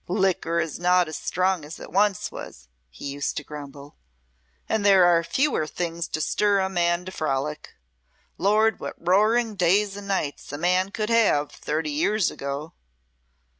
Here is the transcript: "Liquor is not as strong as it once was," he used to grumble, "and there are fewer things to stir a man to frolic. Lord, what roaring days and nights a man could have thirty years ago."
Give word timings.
"Liquor 0.07 0.59
is 0.59 0.79
not 0.79 1.07
as 1.07 1.15
strong 1.15 1.63
as 1.63 1.79
it 1.79 1.91
once 1.91 2.31
was," 2.31 2.69
he 2.89 3.05
used 3.05 3.37
to 3.37 3.43
grumble, 3.43 3.97
"and 4.67 4.83
there 4.83 5.05
are 5.05 5.23
fewer 5.23 5.67
things 5.67 6.07
to 6.07 6.19
stir 6.19 6.59
a 6.59 6.69
man 6.69 7.05
to 7.05 7.11
frolic. 7.11 7.75
Lord, 8.39 8.79
what 8.79 8.95
roaring 8.97 9.53
days 9.53 9.95
and 9.95 10.07
nights 10.07 10.51
a 10.51 10.57
man 10.57 10.89
could 10.89 11.11
have 11.11 11.51
thirty 11.51 11.91
years 11.91 12.31
ago." 12.31 12.73